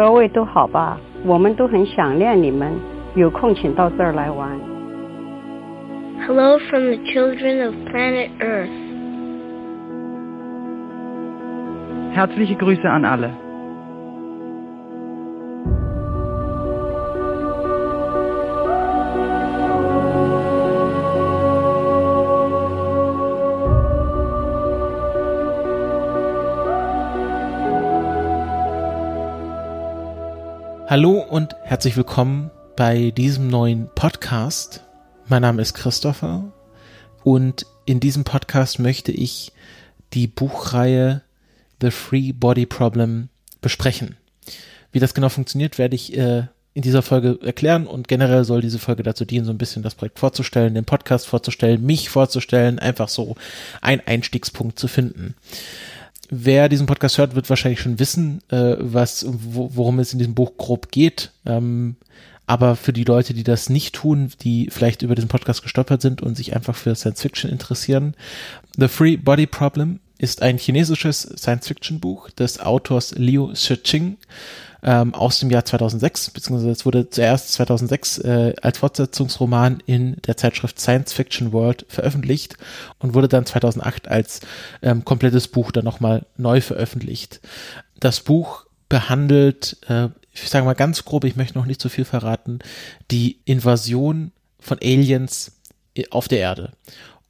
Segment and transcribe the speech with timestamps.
[0.00, 0.98] 各位都好吧？
[1.26, 2.72] 我们都很想念你们，
[3.14, 4.58] 有空请到这儿来玩。
[6.26, 8.70] Hello from the children of planet Earth.
[12.16, 13.28] Herzliche Grüße an alle.
[30.90, 34.82] Hallo und herzlich willkommen bei diesem neuen Podcast.
[35.28, 36.52] Mein Name ist Christopher
[37.22, 39.52] und in diesem Podcast möchte ich
[40.14, 41.22] die Buchreihe
[41.80, 43.28] The Free Body Problem
[43.60, 44.16] besprechen.
[44.90, 48.80] Wie das genau funktioniert, werde ich äh, in dieser Folge erklären und generell soll diese
[48.80, 53.08] Folge dazu dienen, so ein bisschen das Projekt vorzustellen, den Podcast vorzustellen, mich vorzustellen, einfach
[53.08, 53.36] so
[53.80, 55.36] einen Einstiegspunkt zu finden.
[56.30, 60.34] Wer diesen Podcast hört, wird wahrscheinlich schon wissen, äh, was, wo, worum es in diesem
[60.34, 61.32] Buch grob geht.
[61.44, 61.96] Ähm,
[62.46, 66.22] aber für die Leute, die das nicht tun, die vielleicht über diesen Podcast gestolpert sind
[66.22, 68.14] und sich einfach für Science Fiction interessieren,
[68.76, 74.18] The Free Body Problem ist ein chinesisches Science-Fiction-Buch des Autors Liu Shiqing
[74.82, 80.36] ähm, aus dem Jahr 2006, beziehungsweise es wurde zuerst 2006 äh, als Fortsetzungsroman in der
[80.36, 82.56] Zeitschrift Science Fiction World veröffentlicht
[82.98, 84.40] und wurde dann 2008 als
[84.82, 87.40] ähm, komplettes Buch dann nochmal neu veröffentlicht.
[87.98, 92.04] Das Buch behandelt, äh, ich sage mal ganz grob, ich möchte noch nicht zu viel
[92.04, 92.60] verraten,
[93.10, 95.52] die Invasion von Aliens
[96.10, 96.72] auf der Erde.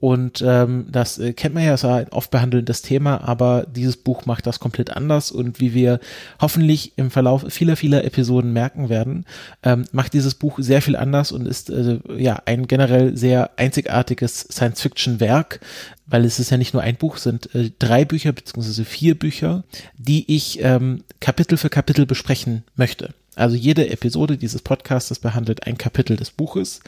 [0.01, 4.25] Und ähm, das äh, kennt man ja, ist ein oft behandelndes Thema, aber dieses Buch
[4.25, 6.01] macht das komplett anders und wie wir
[6.41, 9.27] hoffentlich im Verlauf vieler, vieler Episoden merken werden,
[9.63, 14.41] ähm, macht dieses Buch sehr viel anders und ist äh, ja ein generell sehr einzigartiges
[14.51, 15.61] Science-Fiction-Werk,
[16.07, 19.65] weil es ist ja nicht nur ein Buch, sind äh, drei Bücher beziehungsweise vier Bücher,
[19.99, 23.13] die ich ähm, Kapitel für Kapitel besprechen möchte.
[23.37, 26.81] Also jede Episode dieses Podcasts behandelt ein Kapitel des Buches.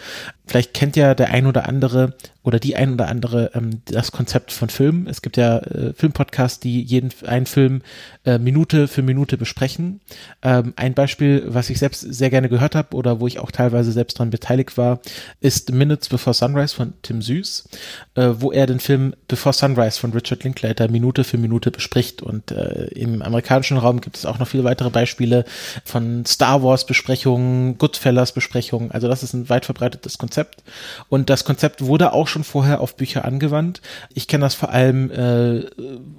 [0.44, 4.52] Vielleicht kennt ja der ein oder andere oder die ein oder andere ähm, das Konzept
[4.52, 5.06] von Filmen.
[5.06, 7.82] Es gibt ja äh, Filmpodcasts, die jeden einen Film
[8.24, 10.00] äh, Minute für Minute besprechen.
[10.42, 13.92] Ähm, ein Beispiel, was ich selbst sehr gerne gehört habe oder wo ich auch teilweise
[13.92, 15.00] selbst dran beteiligt war,
[15.40, 17.68] ist Minutes Before Sunrise von Tim Süß,
[18.16, 22.22] äh, wo er den Film Before Sunrise von Richard Linklater Minute für Minute bespricht.
[22.22, 25.44] Und äh, im amerikanischen Raum gibt es auch noch viele weitere Beispiele
[25.84, 28.90] von Star Wars Besprechungen, Goodfellas Besprechungen.
[28.90, 30.62] Also das ist ein weit verbreitetes Konzept.
[31.08, 33.80] Und das Konzept wurde auch schon vorher auf Bücher angewandt.
[34.12, 35.66] Ich kenne das vor allem äh,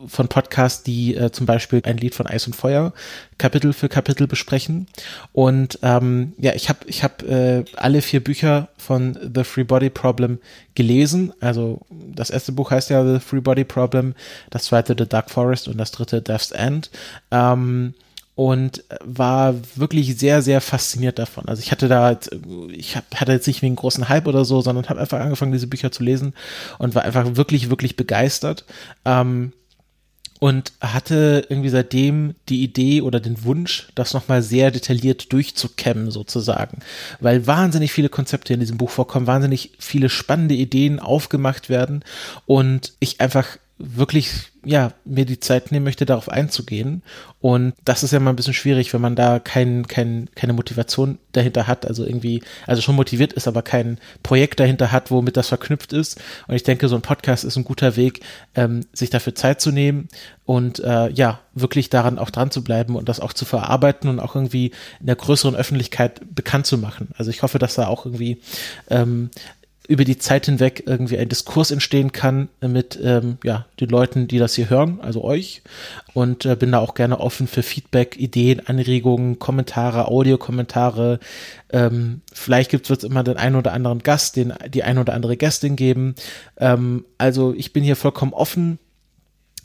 [0.08, 2.94] von Podcasts, die äh, zum Beispiel ein Lied von Eis und Feuer
[3.38, 4.88] Kapitel für Kapitel besprechen.
[5.34, 9.90] Und ähm, ja, ich habe ich hab, äh, alle vier Bücher von The Free Body
[9.90, 10.40] Problem
[10.76, 11.34] gelesen.
[11.40, 14.14] Also das erste Buch heißt ja The Free Body Problem,
[14.50, 16.90] das zweite The Dark Forest und das dritte Death's End.
[17.32, 17.96] Ähm,
[18.36, 21.46] und war wirklich sehr, sehr fasziniert davon.
[21.48, 22.20] Also ich hatte da,
[22.70, 25.68] ich hab, hatte jetzt nicht wegen großen Hype oder so, sondern habe einfach angefangen, diese
[25.68, 26.34] Bücher zu lesen
[26.80, 28.66] und war einfach wirklich, wirklich begeistert.
[29.06, 29.54] Ähm,
[30.44, 36.80] und hatte irgendwie seitdem die Idee oder den Wunsch, das nochmal sehr detailliert durchzukämmen sozusagen,
[37.22, 42.04] weil wahnsinnig viele Konzepte in diesem Buch vorkommen, wahnsinnig viele spannende Ideen aufgemacht werden
[42.46, 47.04] und ich einfach wirklich ja, mir die Zeit nehmen möchte, darauf einzugehen.
[47.42, 51.18] Und das ist ja mal ein bisschen schwierig, wenn man da kein, kein, keine Motivation
[51.34, 55.50] dahinter hat, also irgendwie, also schon motiviert ist, aber kein Projekt dahinter hat, womit das
[55.50, 56.22] verknüpft ist.
[56.48, 58.22] Und ich denke, so ein Podcast ist ein guter Weg,
[58.56, 60.08] ähm, sich dafür Zeit zu nehmen
[60.46, 64.20] und äh, ja, wirklich daran auch dran zu bleiben und das auch zu verarbeiten und
[64.22, 64.72] auch irgendwie
[65.02, 67.10] in der größeren Öffentlichkeit bekannt zu machen.
[67.18, 68.42] Also ich hoffe, dass da auch irgendwie
[68.90, 69.30] ähm,
[69.88, 74.38] über die Zeit hinweg irgendwie ein Diskurs entstehen kann mit ähm, ja, den Leuten, die
[74.38, 75.62] das hier hören, also euch.
[76.14, 81.20] Und äh, bin da auch gerne offen für Feedback, Ideen, Anregungen, Kommentare, Audiokommentare.
[81.70, 85.36] Ähm, vielleicht gibt es immer den einen oder anderen Gast, den, die ein oder andere
[85.36, 86.16] Gästin geben.
[86.58, 88.80] Ähm, also ich bin hier vollkommen offen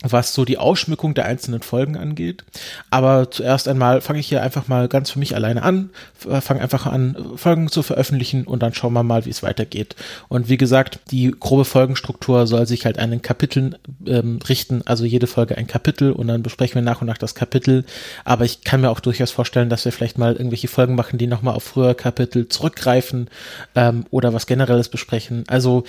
[0.02, 2.44] was so die Ausschmückung der einzelnen Folgen angeht.
[2.90, 6.86] Aber zuerst einmal fange ich hier einfach mal ganz für mich alleine an, fange einfach
[6.86, 9.96] an, Folgen zu veröffentlichen und dann schauen wir mal, wie es weitergeht.
[10.28, 15.04] Und wie gesagt, die grobe Folgenstruktur soll sich halt an den Kapiteln ähm, richten, also
[15.04, 17.84] jede Folge ein Kapitel und dann besprechen wir nach und nach das Kapitel.
[18.24, 21.26] Aber ich kann mir auch durchaus vorstellen, dass wir vielleicht mal irgendwelche Folgen machen, die
[21.26, 23.28] nochmal auf frühere Kapitel zurückgreifen
[23.74, 25.44] ähm, oder was Generelles besprechen.
[25.48, 25.84] Also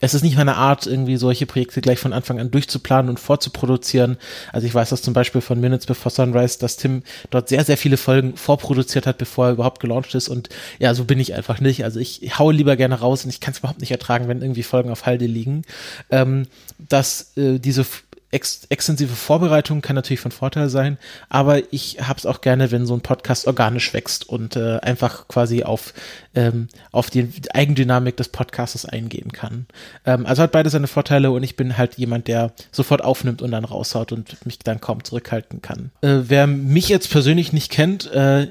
[0.00, 4.16] es ist nicht meine Art, irgendwie solche Projekte gleich von Anfang an durchzuplanen und vorzuproduzieren.
[4.52, 7.76] Also ich weiß das zum Beispiel von Minutes Before Sunrise, dass Tim dort sehr, sehr
[7.76, 10.28] viele Folgen vorproduziert hat, bevor er überhaupt gelauncht ist.
[10.28, 10.48] Und
[10.78, 11.84] ja, so bin ich einfach nicht.
[11.84, 14.62] Also ich haue lieber gerne raus und ich kann es überhaupt nicht ertragen, wenn irgendwie
[14.62, 15.62] Folgen auf Halde liegen.
[16.10, 16.46] Ähm,
[16.78, 17.84] dass äh, diese
[18.30, 20.98] ex extensive Vorbereitung kann natürlich von Vorteil sein,
[21.28, 25.28] aber ich habe es auch gerne, wenn so ein Podcast organisch wächst und äh, einfach
[25.28, 25.92] quasi auf,
[26.34, 29.66] ähm, auf die Eigendynamik des Podcasts eingehen kann.
[30.04, 33.50] Ähm, also hat beide seine Vorteile und ich bin halt jemand, der sofort aufnimmt und
[33.50, 35.90] dann raushaut und mich dann kaum zurückhalten kann.
[36.02, 38.48] Äh, wer mich jetzt persönlich nicht kennt, äh,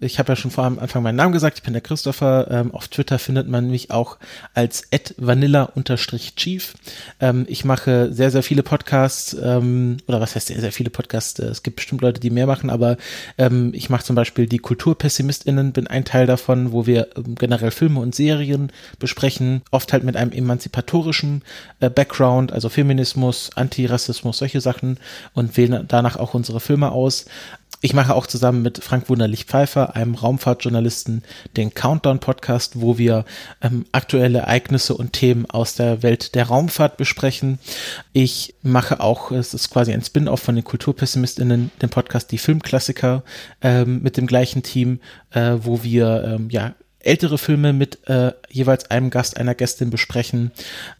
[0.00, 2.48] ich habe ja schon vor am Anfang meinen Namen gesagt, ich bin der Christopher.
[2.50, 4.18] Ähm, auf Twitter findet man mich auch
[4.54, 6.74] als vanilla-chief.
[7.20, 11.38] Ähm, ich mache sehr, sehr viele Podcasts, ähm, oder was heißt sehr, sehr viele Podcasts?
[11.38, 12.96] Äh, es gibt bestimmt Leute, die mehr machen, aber
[13.36, 17.70] ähm, ich mache zum Beispiel die KulturpessimistInnen, bin ein Teil davon, wo wir ähm, generell
[17.70, 21.42] Filme und Serien besprechen, oft halt mit einem emanzipatorischen
[21.80, 24.98] äh, Background, also Feminismus, Antirassismus, solche Sachen
[25.34, 27.26] und wählen danach auch unsere Filme aus.
[27.80, 31.22] Ich mache auch zusammen mit Frank Wunderlich Pfeiffer, einem Raumfahrtjournalisten,
[31.56, 33.24] den Countdown-Podcast, wo wir
[33.62, 37.60] ähm, aktuelle Ereignisse und Themen aus der Welt der Raumfahrt besprechen.
[38.12, 43.22] Ich mache auch, es ist quasi ein Spin-off von den KulturpessimistInnen, den Podcast Die Filmklassiker
[43.62, 44.98] ähm, mit dem gleichen Team,
[45.30, 46.74] äh, wo wir ähm, ja
[47.08, 50.52] ältere Filme mit äh, jeweils einem Gast, einer Gästin besprechen.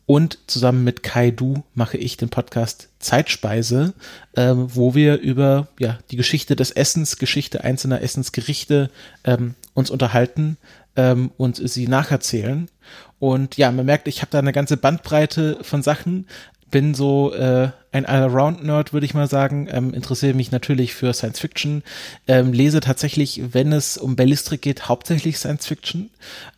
[0.06, 3.92] Und zusammen mit Kai Du mache ich den Podcast Zeitspeise,
[4.34, 8.90] äh, wo wir über ja, die Geschichte des Essens, Geschichte einzelner Essensgerichte
[9.24, 10.56] ähm, uns unterhalten
[10.96, 12.68] ähm, und sie nacherzählen.
[13.18, 16.26] Und ja, man merkt, ich habe da eine ganze Bandbreite von Sachen
[16.70, 19.68] bin so äh, ein Allround-Nerd, würde ich mal sagen.
[19.70, 21.82] Ähm, interessiere mich natürlich für Science Fiction.
[22.26, 26.10] Ähm, lese tatsächlich, wenn es um Ballistrik geht, hauptsächlich Science Fiction.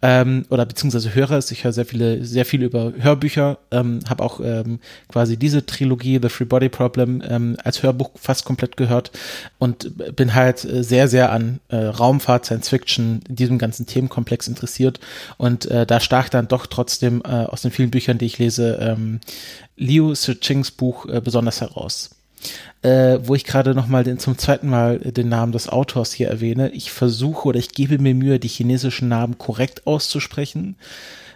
[0.02, 1.50] Ähm, oder beziehungsweise höre es.
[1.50, 3.58] Ich höre sehr viele, sehr viel über Hörbücher.
[3.70, 8.44] Ähm, Habe auch ähm, quasi diese Trilogie, The Free Body Problem, ähm, als Hörbuch fast
[8.44, 9.12] komplett gehört.
[9.58, 14.98] Und bin halt äh, sehr, sehr an äh, Raumfahrt, Science Fiction, diesem ganzen Themenkomplex interessiert.
[15.36, 18.78] Und äh, da stach dann doch trotzdem äh, aus den vielen Büchern, die ich lese,
[18.80, 19.20] ähm,
[19.80, 22.11] Liu Shichings Buch äh, besonders heraus.
[22.82, 26.70] Äh, wo ich gerade nochmal zum zweiten Mal den Namen des Autors hier erwähne.
[26.70, 30.76] Ich versuche oder ich gebe mir Mühe, die chinesischen Namen korrekt auszusprechen,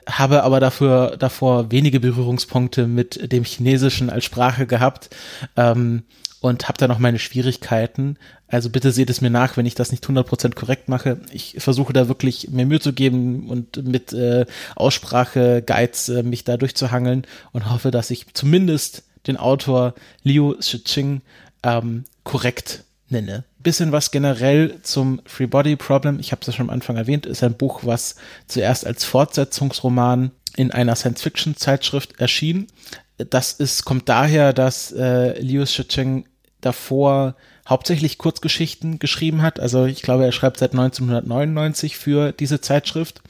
[0.09, 5.11] habe aber dafür davor wenige Berührungspunkte mit dem Chinesischen als Sprache gehabt
[5.57, 6.05] ähm,
[6.41, 8.17] und habe da noch meine Schwierigkeiten.
[8.49, 11.21] Also bitte seht es mir nach, wenn ich das nicht 100% korrekt mache.
[11.31, 14.47] Ich versuche da wirklich mir Mühe zu geben und mit äh,
[14.77, 21.23] Aussprache, Guides äh, mich da durchzuhangeln und hoffe, dass ich zumindest den Autor Liu Shiching
[21.63, 23.45] ähm, korrekt nenne.
[23.59, 26.21] Bisschen was generell zum Free Body Problem.
[26.21, 28.17] Ich habe es ja schon am Anfang erwähnt, ist ein Buch, was
[28.47, 32.67] zuerst als Fortsetzungsroman in einer Science-Fiction-Zeitschrift erschien.
[33.17, 36.27] Das ist, kommt daher, dass äh, Liu Shiching
[36.61, 37.37] davor
[37.67, 39.59] hauptsächlich Kurzgeschichten geschrieben hat.
[39.59, 43.23] Also ich glaube, er schreibt seit 1999 für diese Zeitschrift.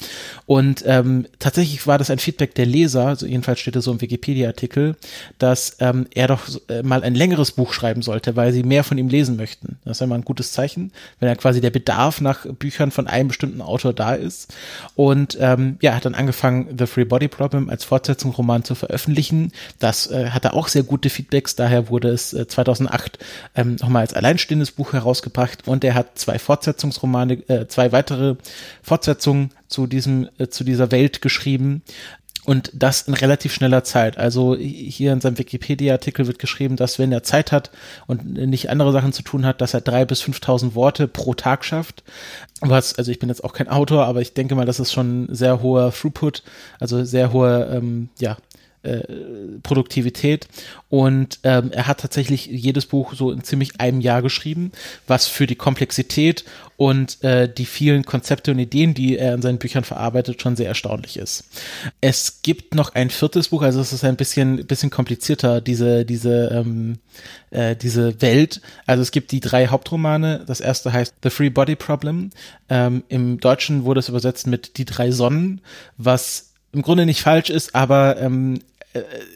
[0.47, 4.01] Und ähm, tatsächlich war das ein Feedback der Leser, also jedenfalls steht es so im
[4.01, 4.97] Wikipedia-Artikel,
[5.39, 8.99] dass ähm, er doch äh, mal ein längeres Buch schreiben sollte, weil sie mehr von
[8.99, 9.79] ihm lesen möchten.
[9.85, 13.07] Das ist ja mal ein gutes Zeichen, wenn er quasi der Bedarf nach Büchern von
[13.07, 14.53] einem bestimmten Autor da ist.
[14.97, 19.53] Und ähm, ja, hat dann angefangen, The Free Body Problem als Fortsetzungsroman zu veröffentlichen.
[19.79, 23.19] Das äh, hatte auch sehr gute Feedbacks, daher wurde es äh, 2008
[23.55, 28.37] ähm, nochmal als alleinstehendes Buch herausgebracht und er hat zwei Fortsetzungsromane, äh, zwei weitere
[28.83, 31.83] Fortsetzungen zu diesem, äh, zu dieser Welt geschrieben.
[32.47, 34.19] Und das in relativ schneller Zeit.
[34.19, 37.71] Also hier in seinem Wikipedia-Artikel wird geschrieben, dass wenn er Zeit hat
[38.07, 41.64] und nicht andere Sachen zu tun hat, dass er drei bis 5.000 Worte pro Tag
[41.64, 42.02] schafft.
[42.61, 45.26] Was, also ich bin jetzt auch kein Autor, aber ich denke mal, das ist schon
[45.31, 46.43] sehr hoher Throughput,
[46.78, 48.37] also sehr hohe, ähm, ja,
[48.85, 49.03] äh,
[49.62, 50.49] Produktivität
[50.88, 54.71] und ähm, er hat tatsächlich jedes Buch so in ziemlich einem Jahr geschrieben,
[55.07, 56.45] was für die Komplexität
[56.76, 60.69] und äh, die vielen Konzepte und Ideen, die er in seinen Büchern verarbeitet, schon sehr
[60.69, 61.45] erstaunlich ist.
[62.00, 66.49] Es gibt noch ein viertes Buch, also es ist ein bisschen bisschen komplizierter diese diese
[66.53, 66.99] ähm,
[67.50, 68.61] äh, diese Welt.
[68.87, 70.45] Also es gibt die drei Hauptromane.
[70.47, 72.31] Das erste heißt The Free Body Problem.
[72.69, 75.61] Ähm, Im Deutschen wurde es übersetzt mit Die drei Sonnen,
[75.97, 78.74] was im Grunde nicht falsch ist, aber ähm, äh,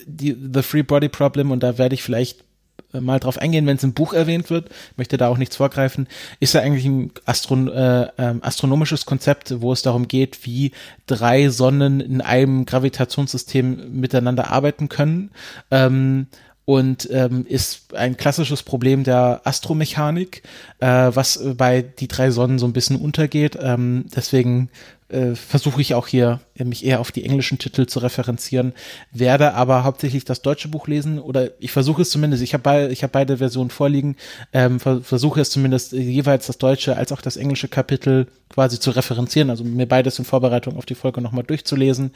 [0.07, 2.45] die, The Free Body Problem, und da werde ich vielleicht
[2.93, 6.09] äh, mal drauf eingehen, wenn es im Buch erwähnt wird, möchte da auch nichts vorgreifen,
[6.41, 10.73] ist ja eigentlich ein Astron äh, äh, astronomisches Konzept, wo es darum geht, wie
[11.07, 15.31] drei Sonnen in einem Gravitationssystem miteinander arbeiten können.
[15.71, 16.27] Ähm,
[16.65, 20.43] und ähm, ist ein klassisches Problem der Astromechanik,
[20.81, 23.57] äh, was bei die drei Sonnen so ein bisschen untergeht.
[23.59, 24.69] Ähm, deswegen
[25.09, 28.75] äh, versuche ich auch hier mich eher auf die englischen Titel zu referenzieren,
[29.13, 32.95] werde aber hauptsächlich das deutsche Buch lesen oder ich versuche es zumindest, ich habe be
[32.95, 34.17] hab beide Versionen vorliegen,
[34.53, 38.91] ähm, ver versuche es zumindest jeweils das deutsche als auch das englische Kapitel quasi zu
[38.91, 42.13] referenzieren, also mir beides in Vorbereitung auf die Folge nochmal durchzulesen,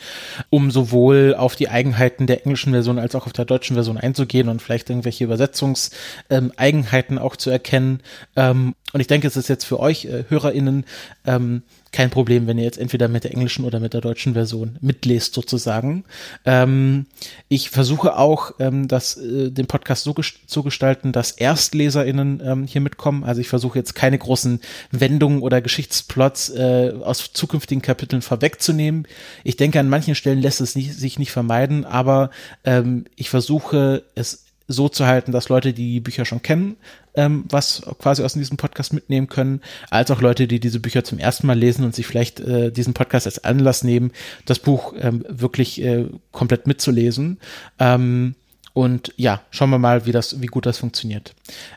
[0.51, 4.49] um sowohl auf die Eigenheiten der englischen Version als auch auf der deutschen Version einzugehen
[4.49, 8.01] und vielleicht irgendwelche Übersetzungseigenheiten ähm, auch zu erkennen.
[8.37, 10.85] Ähm, und ich denke, es ist jetzt für euch äh, HörerInnen
[11.27, 14.79] ähm, kein Problem, wenn ihr jetzt entweder mit der englischen oder mit der deutschen Version
[14.81, 16.05] mitlest sozusagen.
[16.47, 17.07] Ähm,
[17.49, 20.15] ich versuche auch, ähm, das, äh, den Podcast so
[20.47, 23.25] zu gestalten, dass ErstleserInnen ähm, hier mitkommen.
[23.25, 29.07] Also ich versuche jetzt keine großen Wendungen oder Geschichtsplots äh, aus zukünftigen Kapiteln vorwegzunehmen.
[29.45, 32.31] Ich denke, an manchen Stellen lässt es nicht, sich nicht vermeiden, aber
[32.65, 36.77] ähm, ich versuche es so zu halten, dass Leute, die, die Bücher schon kennen,
[37.15, 39.61] ähm, was quasi aus diesem Podcast mitnehmen können,
[39.91, 42.95] als auch Leute, die diese Bücher zum ersten Mal lesen und sich vielleicht äh, diesen
[42.95, 44.13] Podcast als Anlass nehmen,
[44.47, 47.39] das Buch ähm, wirklich äh, komplett mitzulesen.
[47.79, 48.35] Ähm,
[48.75, 51.35] und ja, schauen wir mal, wie das, wie gut das funktioniert.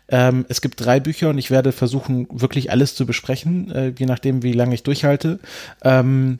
[0.08, 4.06] Ähm, es gibt drei Bücher und ich werde versuchen, wirklich alles zu besprechen, äh, je
[4.06, 5.40] nachdem, wie lange ich durchhalte.
[5.84, 6.40] Ähm,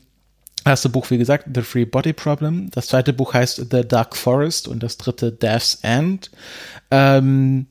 [0.66, 2.70] erste Buch, wie gesagt, The Free Body Problem.
[2.72, 6.32] Das zweite Buch heißt The Dark Forest und das dritte Death's End.
[6.92, 7.68] Ähm,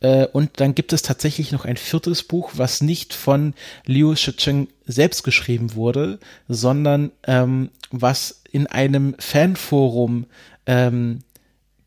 [0.00, 3.54] äh, und dann gibt es tatsächlich noch ein viertes Buch, was nicht von
[3.86, 6.18] Liu Shicheng selbst geschrieben wurde,
[6.48, 10.26] sondern ähm, was in einem Fanforum
[10.66, 11.20] ähm,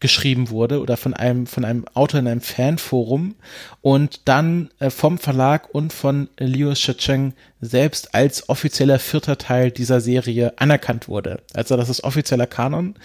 [0.02, 3.36] geschrieben wurde oder von einem von einem Autor in einem Fanforum
[3.80, 10.02] und dann äh, vom Verlag und von Liu Shicheng selbst als offizieller vierter Teil dieser
[10.02, 11.42] Serie anerkannt wurde.
[11.54, 12.96] Also das ist offizieller Kanon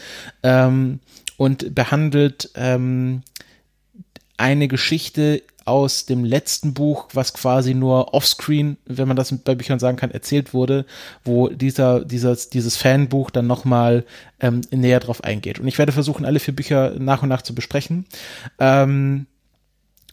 [0.43, 1.01] ähm,
[1.37, 3.23] und behandelt ähm,
[4.39, 9.79] eine Geschichte aus dem letzten Buch, was quasi nur offscreen, wenn man das bei Büchern
[9.79, 10.87] sagen kann, erzählt wurde,
[11.25, 14.05] wo dieser, dieses, dieses Fanbuch dann nochmal
[14.41, 15.59] ähm, näher drauf eingeht.
[15.59, 18.07] Und ich werde versuchen, alle vier Bücher nach und nach zu besprechen.
[18.59, 19.27] Ähm,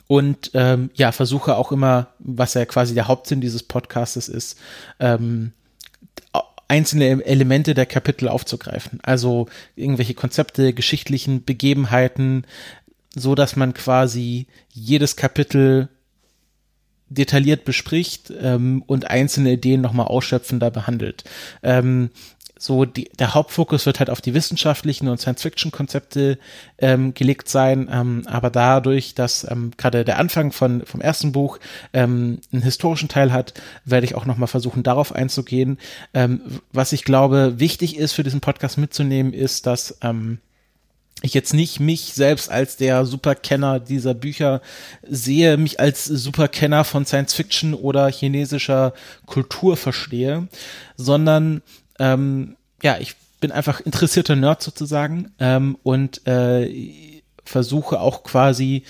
[0.07, 4.59] und ähm, ja, versuche auch immer, was ja quasi der Hauptsinn dieses Podcastes ist,
[4.99, 5.53] ähm,
[6.67, 8.99] einzelne Elemente der Kapitel aufzugreifen.
[9.03, 12.45] Also irgendwelche Konzepte, geschichtlichen Begebenheiten,
[13.15, 15.89] so dass man quasi jedes Kapitel
[17.09, 21.23] detailliert bespricht ähm, und einzelne Ideen nochmal ausschöpfender behandelt.
[21.61, 22.09] Ähm,
[22.63, 26.39] so die, der Hauptfokus wird halt auf die wissenschaftlichen und Science-Fiction-Konzepte
[26.77, 31.59] ähm, gelegt sein, ähm, aber dadurch, dass ähm, gerade der Anfang von vom ersten Buch
[31.91, 33.53] ähm, einen historischen Teil hat,
[33.83, 35.77] werde ich auch noch mal versuchen, darauf einzugehen.
[36.13, 36.41] Ähm,
[36.71, 40.39] was ich glaube, wichtig ist für diesen Podcast mitzunehmen, ist, dass ähm,
[41.21, 44.61] ich jetzt nicht mich selbst als der Superkenner dieser Bücher
[45.03, 48.93] sehe, mich als Superkenner von Science Fiction oder chinesischer
[49.25, 50.47] Kultur verstehe,
[50.97, 51.61] sondern
[51.99, 57.11] ähm, ja, ich bin einfach interessierter Nerd sozusagen ähm, und äh,
[57.45, 58.83] versuche auch quasi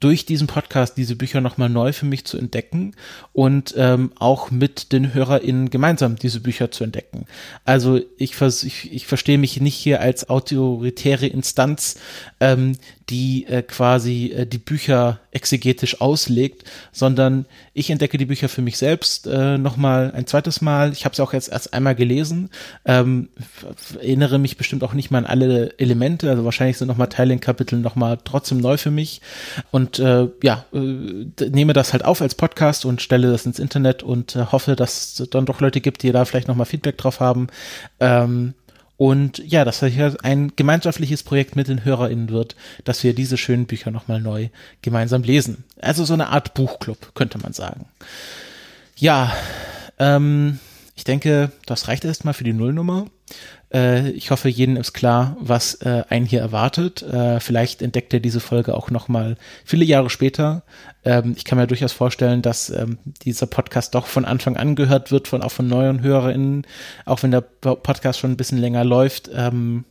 [0.00, 2.94] durch diesen Podcast diese Bücher nochmal neu für mich zu entdecken
[3.32, 7.26] und ähm, auch mit den HörerInnen gemeinsam diese Bücher zu entdecken.
[7.64, 11.96] Also ich, vers ich, ich verstehe mich nicht hier als autoritäre Instanz,
[12.40, 12.76] ähm,
[13.10, 18.78] die äh, quasi äh, die Bücher exegetisch auslegt, sondern ich entdecke die Bücher für mich
[18.78, 20.92] selbst äh, nochmal ein zweites Mal.
[20.92, 22.50] Ich habe es auch jetzt erst einmal gelesen,
[22.84, 23.28] ähm,
[24.00, 27.40] erinnere mich bestimmt auch nicht mal an alle Elemente, also wahrscheinlich sind nochmal Teile in
[27.40, 29.20] Kapiteln nochmal trotzdem neu für mich
[29.70, 34.02] und äh, ja, äh, nehme das halt auf als Podcast und stelle das ins Internet
[34.02, 37.20] und äh, hoffe, dass es dann doch Leute gibt, die da vielleicht nochmal Feedback drauf
[37.20, 37.48] haben.
[37.98, 38.54] Ähm,
[39.00, 42.54] und ja, dass hier ein gemeinschaftliches Projekt mit den HörerInnen wird,
[42.84, 44.50] dass wir diese schönen Bücher nochmal neu
[44.82, 45.64] gemeinsam lesen.
[45.80, 47.86] Also so eine Art Buchclub, könnte man sagen.
[48.96, 49.34] Ja,
[49.98, 50.58] ähm,
[50.96, 53.06] ich denke, das reicht erstmal für die Nullnummer.
[53.72, 57.02] Äh, ich hoffe, jedem ist klar, was äh, einen hier erwartet.
[57.02, 60.62] Äh, vielleicht entdeckt er diese Folge auch nochmal viele Jahre später.
[61.04, 65.10] Ähm, ich kann mir durchaus vorstellen, dass ähm, dieser Podcast doch von Anfang an gehört
[65.10, 66.66] wird, von auch von neuen HörerInnen,
[67.04, 69.30] auch wenn der Podcast schon ein bisschen länger läuft.
[69.34, 69.84] Ähm,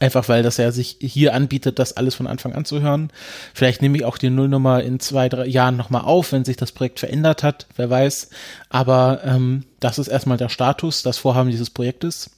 [0.00, 3.12] Einfach weil das ja sich hier anbietet, das alles von Anfang an zu hören.
[3.52, 6.72] Vielleicht nehme ich auch die Nullnummer in zwei, drei Jahren nochmal auf, wenn sich das
[6.72, 8.30] Projekt verändert hat, wer weiß.
[8.70, 12.30] Aber ähm, das ist erstmal der Status, das Vorhaben dieses Projektes.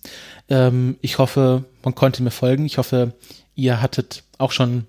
[0.49, 2.66] Ähm, ich hoffe, man konnte mir folgen.
[2.66, 3.12] Ich hoffe,
[3.54, 4.87] ihr hattet auch schon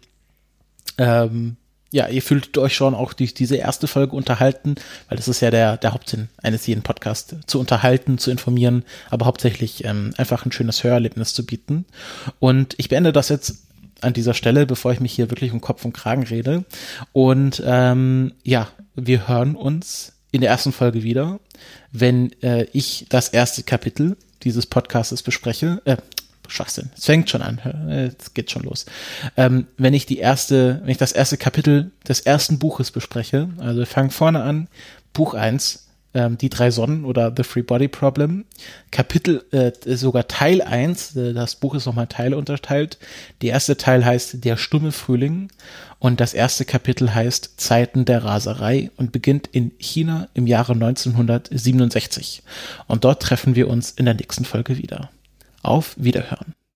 [0.98, 1.58] ähm,
[1.94, 4.76] ja, ihr fühlt euch schon auch durch diese erste Folge unterhalten,
[5.08, 9.28] weil das ist ja der, der Hauptsinn eines jeden Podcasts, zu unterhalten, zu informieren, aber
[9.28, 11.86] hauptsächlich ähm, einfach ein schönes Hörerlebnis zu bieten.
[12.40, 13.58] Und ich beende das jetzt
[14.02, 16.66] an dieser Stelle, bevor ich mich hier wirklich um Kopf und Kragen rede.
[17.12, 21.40] Und ähm, ja, wir hören uns in der ersten Folge wieder,
[21.92, 25.98] wenn äh, ich das erste Kapitel dieses Podcastes bespreche, äh,
[26.48, 27.60] Schwachsinn, es fängt schon an,
[27.90, 28.86] es geht schon los.
[29.38, 33.80] Ähm, wenn ich die erste, wenn ich das erste Kapitel des ersten Buches bespreche, also
[33.80, 34.68] wir fangen vorne an,
[35.14, 35.84] Buch 1,
[36.14, 38.46] ähm, Die drei Sonnen oder The Free Body Problem,
[38.92, 42.98] Kapitel, äh, sogar Teil 1, äh, das Buch ist nochmal Teile unterteilt.
[43.42, 45.50] Der erste Teil heißt Der stumme Frühling
[46.00, 52.44] und das erste Kapitel heißt Zeiten der Raserei und beginnt in China im Jahre 1967.
[52.88, 55.10] Und dort treffen wir uns in der nächsten Folge wieder.
[55.64, 56.56] Auf Wiederhören.